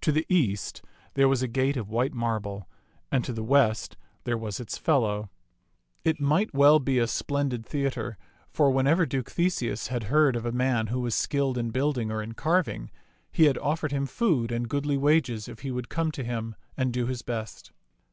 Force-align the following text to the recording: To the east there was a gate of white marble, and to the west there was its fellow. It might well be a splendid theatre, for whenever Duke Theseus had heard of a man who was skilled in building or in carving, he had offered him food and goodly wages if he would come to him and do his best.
To 0.00 0.10
the 0.10 0.26
east 0.28 0.82
there 1.14 1.28
was 1.28 1.42
a 1.44 1.46
gate 1.46 1.76
of 1.76 1.88
white 1.92 2.12
marble, 2.12 2.68
and 3.12 3.24
to 3.24 3.32
the 3.32 3.44
west 3.44 3.96
there 4.24 4.36
was 4.36 4.58
its 4.58 4.76
fellow. 4.76 5.30
It 6.04 6.18
might 6.18 6.52
well 6.52 6.80
be 6.80 6.98
a 6.98 7.06
splendid 7.06 7.64
theatre, 7.64 8.18
for 8.48 8.72
whenever 8.72 9.06
Duke 9.06 9.30
Theseus 9.30 9.86
had 9.86 10.02
heard 10.10 10.34
of 10.34 10.44
a 10.44 10.50
man 10.50 10.88
who 10.88 10.98
was 10.98 11.14
skilled 11.14 11.56
in 11.56 11.70
building 11.70 12.10
or 12.10 12.20
in 12.20 12.32
carving, 12.34 12.90
he 13.30 13.44
had 13.44 13.58
offered 13.58 13.92
him 13.92 14.06
food 14.06 14.50
and 14.50 14.68
goodly 14.68 14.96
wages 14.96 15.48
if 15.48 15.60
he 15.60 15.70
would 15.70 15.88
come 15.88 16.10
to 16.10 16.24
him 16.24 16.56
and 16.76 16.92
do 16.92 17.06
his 17.06 17.22
best. 17.22 17.70